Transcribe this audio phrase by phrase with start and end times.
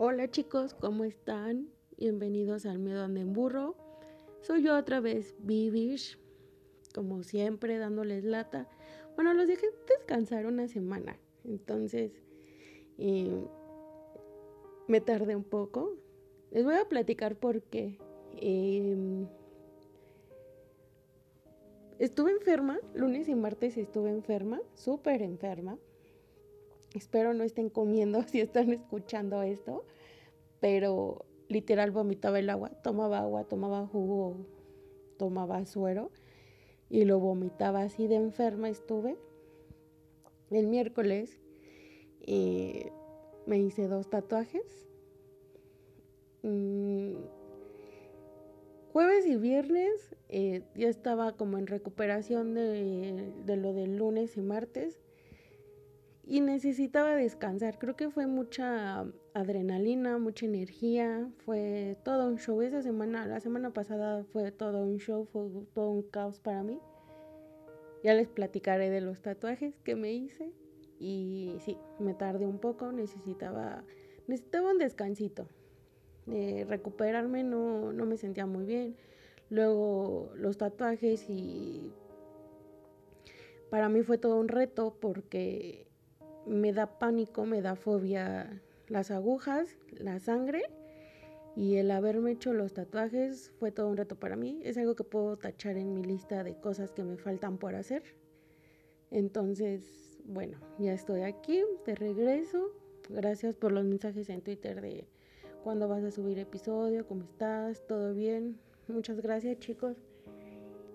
[0.00, 1.70] Hola chicos, ¿cómo están?
[1.96, 3.74] Bienvenidos al Miedo Ande en Burro.
[4.42, 6.16] Soy yo otra vez, Vivish,
[6.94, 8.68] como siempre, dándoles lata.
[9.16, 12.12] Bueno, los dejé descansar una semana, entonces
[12.96, 13.44] eh,
[14.86, 15.96] me tardé un poco.
[16.52, 17.98] Les voy a platicar por qué.
[18.36, 19.26] Em,
[21.98, 25.76] estuve enferma, lunes y martes estuve enferma, súper enferma.
[26.94, 29.84] Espero no estén comiendo si están escuchando esto,
[30.60, 34.36] pero literal vomitaba el agua, tomaba agua, tomaba jugo,
[35.18, 36.10] tomaba suero
[36.90, 39.16] y lo vomitaba así de enferma estuve.
[40.50, 41.40] El miércoles
[43.46, 44.86] me hice dos tatuajes.
[46.42, 47.14] Mm,
[48.92, 54.40] jueves y viernes eh, ya estaba como en recuperación de, de lo del lunes y
[54.40, 55.00] martes
[56.28, 57.78] y necesitaba descansar.
[57.78, 62.60] Creo que fue mucha adrenalina, mucha energía, fue todo un show.
[62.60, 66.78] Esa semana, la semana pasada fue todo un show, fue todo un caos para mí.
[68.04, 70.52] Ya les platicaré de los tatuajes que me hice
[71.00, 73.82] y sí, me tardé un poco, necesitaba,
[74.26, 75.48] necesitaba un descansito.
[76.26, 78.96] De recuperarme no, no me sentía muy bien.
[79.48, 81.90] Luego los tatuajes y
[83.70, 85.87] para mí fue todo un reto porque
[86.48, 90.62] me da pánico, me da fobia las agujas, la sangre
[91.56, 94.60] y el haberme hecho los tatuajes fue todo un reto para mí.
[94.64, 98.02] Es algo que puedo tachar en mi lista de cosas que me faltan por hacer.
[99.10, 102.70] Entonces, bueno, ya estoy aquí, de regreso.
[103.08, 105.06] Gracias por los mensajes en Twitter de
[105.64, 108.58] cuándo vas a subir episodio, cómo estás, todo bien.
[108.86, 109.96] Muchas gracias chicos.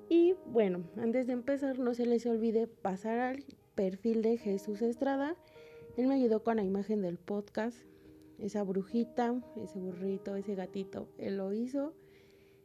[0.10, 3.44] Y bueno, antes de empezar, no se les olvide pasar al
[3.76, 5.36] perfil de Jesús Estrada.
[5.98, 7.78] Él me ayudó con la imagen del podcast.
[8.40, 11.94] Esa brujita, ese burrito, ese gatito, él lo hizo.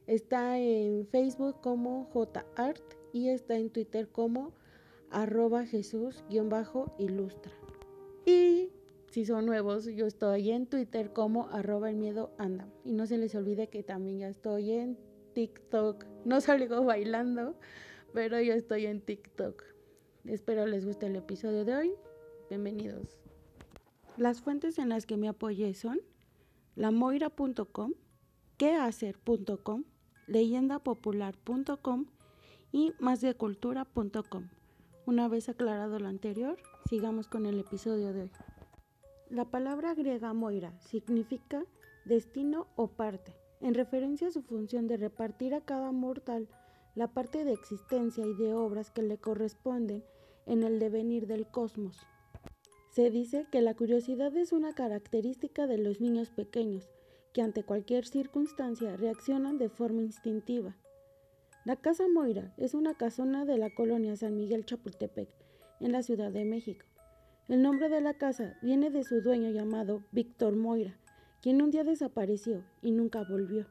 [0.07, 2.09] Está en Facebook como
[2.55, 4.53] JArt y está en Twitter como
[5.11, 7.53] arroba Jesús-ilustra.
[8.25, 8.71] Y
[9.11, 12.69] si son nuevos, yo estoy en Twitter como arroba el miedo anda.
[12.85, 14.99] Y no se les olvide que también ya estoy en
[15.35, 16.05] TikTok.
[16.25, 17.55] No salgo bailando,
[18.13, 19.63] pero yo estoy en TikTok.
[20.29, 21.95] Espero les guste el episodio de hoy.
[22.51, 23.19] Bienvenidos.
[24.19, 26.01] Las fuentes en las que me apoyé son
[26.77, 27.95] lamoira.com,
[28.59, 29.85] quehacer.com,
[30.27, 32.07] leyendapopular.com
[32.73, 34.49] y másdecultura.com.
[35.07, 36.59] Una vez aclarado lo anterior,
[36.91, 38.33] sigamos con el episodio de hoy.
[39.31, 41.65] La palabra griega moira significa
[42.05, 46.49] destino o parte, en referencia a su función de repartir a cada mortal
[46.95, 50.05] la parte de existencia y de obras que le corresponden
[50.49, 52.01] en el devenir del cosmos.
[52.91, 56.91] Se dice que la curiosidad es una característica de los niños pequeños,
[57.33, 60.75] que ante cualquier circunstancia reaccionan de forma instintiva.
[61.65, 65.29] La Casa Moira es una casona de la colonia San Miguel Chapultepec,
[65.81, 66.87] en la Ciudad de México.
[67.49, 70.99] El nombre de la casa viene de su dueño llamado Víctor Moira,
[71.41, 73.67] quien un día desapareció y nunca volvió.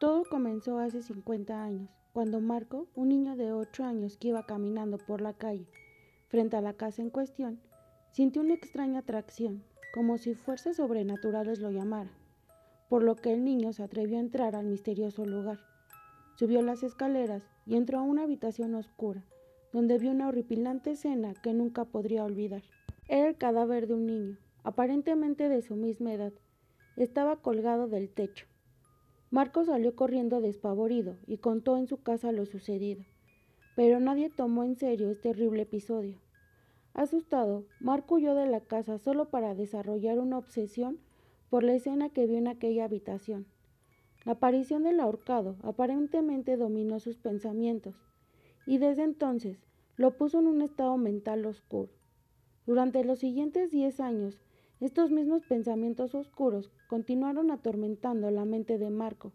[0.00, 4.98] Todo comenzó hace 50 años, cuando Marco, un niño de 8 años que iba caminando
[4.98, 5.66] por la calle,
[6.32, 7.60] frente a la casa en cuestión,
[8.10, 9.62] sintió una extraña atracción,
[9.92, 12.10] como si fuerzas sobrenaturales lo llamara,
[12.88, 15.58] por lo que el niño se atrevió a entrar al misterioso lugar.
[16.36, 19.22] Subió las escaleras y entró a una habitación oscura,
[19.74, 22.62] donde vio una horripilante escena que nunca podría olvidar.
[23.08, 26.32] Era el cadáver de un niño, aparentemente de su misma edad.
[26.96, 28.46] Estaba colgado del techo.
[29.30, 33.04] Marco salió corriendo despavorido y contó en su casa lo sucedido
[33.74, 36.18] pero nadie tomó en serio este terrible episodio.
[36.94, 40.98] Asustado, Marco huyó de la casa solo para desarrollar una obsesión
[41.48, 43.46] por la escena que vio en aquella habitación.
[44.24, 47.94] La aparición del ahorcado aparentemente dominó sus pensamientos,
[48.66, 49.58] y desde entonces
[49.96, 51.90] lo puso en un estado mental oscuro.
[52.66, 54.38] Durante los siguientes diez años,
[54.80, 59.32] estos mismos pensamientos oscuros continuaron atormentando la mente de Marco,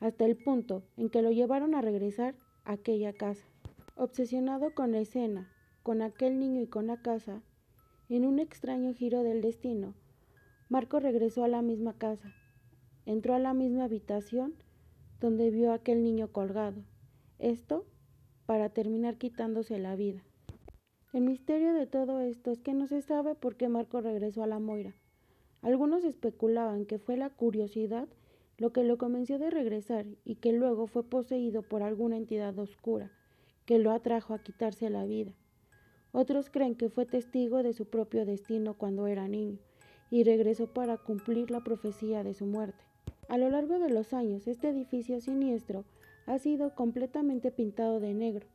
[0.00, 2.34] hasta el punto en que lo llevaron a regresar
[2.64, 3.46] a aquella casa.
[3.98, 5.50] Obsesionado con la escena,
[5.82, 7.40] con aquel niño y con la casa,
[8.10, 9.94] en un extraño giro del destino,
[10.68, 12.34] Marco regresó a la misma casa,
[13.06, 14.52] entró a la misma habitación
[15.18, 16.82] donde vio a aquel niño colgado.
[17.38, 17.86] Esto
[18.44, 20.22] para terminar quitándose la vida.
[21.14, 24.46] El misterio de todo esto es que no se sabe por qué Marco regresó a
[24.46, 24.94] la Moira.
[25.62, 28.08] Algunos especulaban que fue la curiosidad
[28.58, 33.10] lo que lo convenció de regresar y que luego fue poseído por alguna entidad oscura
[33.66, 35.32] que lo atrajo a quitarse la vida.
[36.12, 39.58] Otros creen que fue testigo de su propio destino cuando era niño
[40.10, 42.84] y regresó para cumplir la profecía de su muerte.
[43.28, 45.84] A lo largo de los años, este edificio siniestro
[46.26, 48.46] ha sido completamente pintado de negro.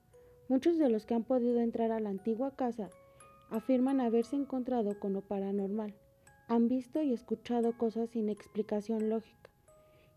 [0.47, 2.89] Muchos de los que han podido entrar a la antigua casa
[3.49, 5.93] afirman haberse encontrado con lo paranormal.
[6.47, 9.49] Han visto y escuchado cosas sin explicación lógica,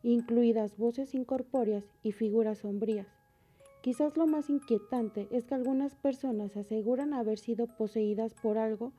[0.03, 3.24] incluidas voces incorpóreas y figuras sombrías.
[3.85, 8.95] Quizás lo más inquietante es que algunas personas aseguran haber sido poseídas por algo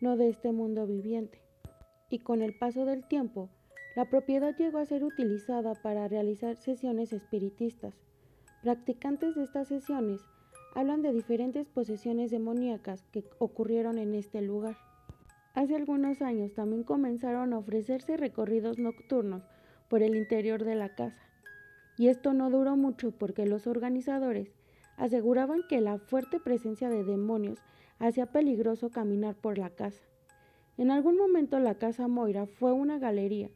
[0.00, 1.42] no de este mundo viviente.
[2.08, 3.50] Y con el paso del tiempo,
[3.96, 7.92] la propiedad llegó a ser utilizada para realizar sesiones espiritistas.
[8.62, 10.22] Practicantes de estas sesiones
[10.74, 14.78] hablan de diferentes posesiones demoníacas que ocurrieron en este lugar.
[15.52, 19.42] Hace algunos años también comenzaron a ofrecerse recorridos nocturnos
[19.90, 21.29] por el interior de la casa.
[22.00, 24.54] Y esto no duró mucho porque los organizadores
[24.96, 27.58] aseguraban que la fuerte presencia de demonios
[27.98, 30.02] hacía peligroso caminar por la casa.
[30.78, 33.50] En algún momento la casa Moira fue una galería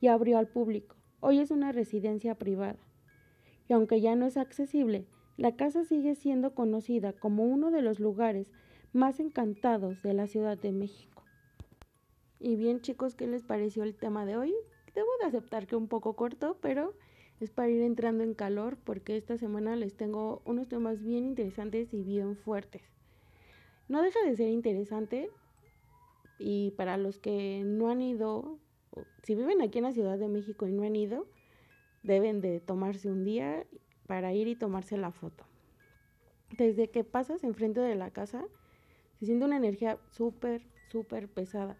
[0.00, 0.94] y abrió al público.
[1.18, 2.78] Hoy es una residencia privada.
[3.68, 5.04] Y aunque ya no es accesible,
[5.36, 8.46] la casa sigue siendo conocida como uno de los lugares
[8.92, 11.24] más encantados de la Ciudad de México.
[12.38, 14.54] Y bien chicos, ¿qué les pareció el tema de hoy?
[14.94, 16.94] Debo de aceptar que un poco corto, pero
[17.40, 21.92] es para ir entrando en calor porque esta semana les tengo unos temas bien interesantes
[21.94, 22.82] y bien fuertes.
[23.88, 25.30] No deja de ser interesante
[26.38, 28.58] y para los que no han ido
[29.22, 31.26] si viven aquí en la Ciudad de México y no han ido,
[32.02, 33.66] deben de tomarse un día
[34.06, 35.44] para ir y tomarse la foto.
[36.56, 38.46] Desde que pasas enfrente de la casa,
[39.18, 41.76] se siente una energía súper, súper pesada.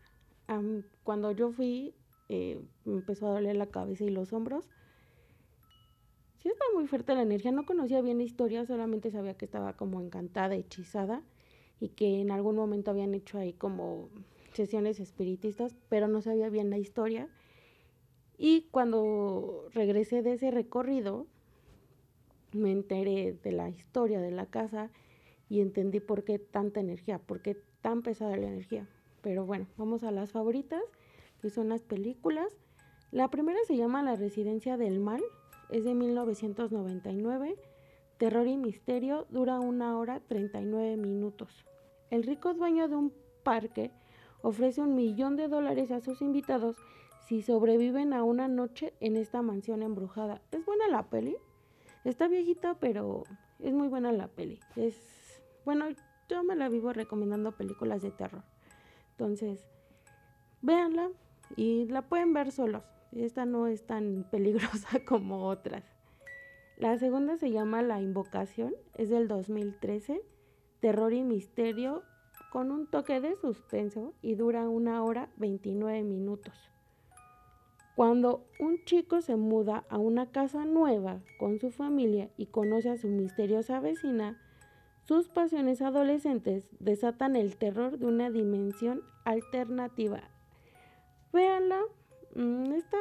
[1.03, 1.95] cuando yo fui,
[2.29, 4.69] eh, me empezó a doler la cabeza y los hombros.
[6.39, 9.73] Sí estaba muy fuerte la energía, no conocía bien la historia, solamente sabía que estaba
[9.73, 11.23] como encantada, hechizada
[11.81, 14.09] y que en algún momento habían hecho ahí como
[14.53, 17.29] sesiones espiritistas, pero no sabía bien la historia.
[18.37, 21.27] Y cuando regresé de ese recorrido,
[22.53, 24.91] me enteré de la historia de la casa
[25.49, 28.89] y entendí por qué tanta energía, por qué tan pesada la energía.
[29.23, 30.83] Pero bueno, vamos a las favoritas,
[31.41, 32.57] que son las películas.
[33.11, 35.23] La primera se llama La Residencia del Mal,
[35.69, 37.57] es de 1999.
[38.19, 41.65] Terror y misterio, dura una hora 39 minutos.
[42.11, 43.13] El rico dueño de un
[43.43, 43.93] parque
[44.43, 46.77] ofrece un millón de dólares a sus invitados
[47.27, 50.41] si sobreviven a una noche en esta mansión embrujada.
[50.51, 51.37] ¿Es buena la peli?
[52.05, 53.25] Está viejita, pero
[53.59, 54.59] es muy buena la peli.
[54.77, 55.19] Es
[55.69, 55.85] bueno,
[56.31, 58.43] yo me la vivo recomendando películas de terror.
[59.11, 59.69] Entonces,
[60.63, 61.11] véanla
[61.57, 62.83] y la pueden ver solos.
[63.13, 65.85] Esta no es tan peligrosa como otras.
[66.77, 70.23] La segunda se llama La Invocación, es del 2013,
[70.81, 72.03] terror y misterio
[72.53, 76.71] con un toque de suspenso y dura una hora 29 minutos.
[77.97, 82.97] Cuando un chico se muda a una casa nueva con su familia y conoce a
[82.97, 84.41] su misteriosa vecina,
[85.05, 90.23] sus pasiones adolescentes desatan el terror de una dimensión alternativa.
[91.33, 91.81] Véanla,
[92.35, 92.99] está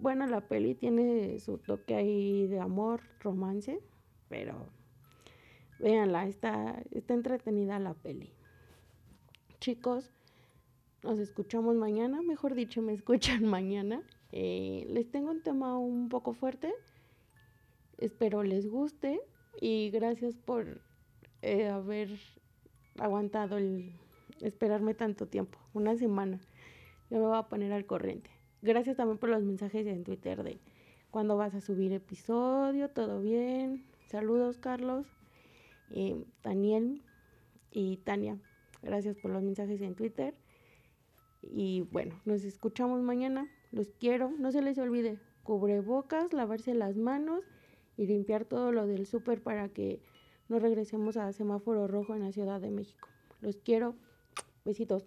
[0.00, 3.80] buena la peli, tiene su toque ahí de amor, romance,
[4.28, 4.66] pero
[5.78, 8.32] véanla, está, está entretenida la peli
[9.60, 10.10] chicos,
[11.02, 14.02] nos escuchamos mañana, mejor dicho, me escuchan mañana.
[14.32, 16.72] Eh, les tengo un tema un poco fuerte,
[17.98, 19.20] espero les guste
[19.60, 20.80] y gracias por
[21.42, 22.08] eh, haber
[22.98, 23.92] aguantado el
[24.40, 26.40] esperarme tanto tiempo, una semana.
[27.10, 28.30] Yo me voy a poner al corriente.
[28.62, 30.60] Gracias también por los mensajes en Twitter de
[31.10, 33.84] cuándo vas a subir episodio, todo bien.
[34.06, 35.06] Saludos Carlos,
[35.90, 37.02] eh, Daniel
[37.72, 38.38] y Tania.
[38.82, 40.34] Gracias por los mensajes en Twitter.
[41.42, 43.48] Y bueno, nos escuchamos mañana.
[43.72, 44.30] Los quiero.
[44.38, 47.44] No se les olvide cubrebocas, lavarse las manos
[47.96, 50.00] y limpiar todo lo del súper para que
[50.48, 53.08] no regresemos a semáforo rojo en la Ciudad de México.
[53.40, 53.96] Los quiero.
[54.64, 55.06] Besitos.